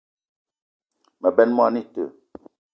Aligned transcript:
Me 1.21 1.29
benn 1.35 1.51
moni 1.57 1.79
ite 1.83 2.03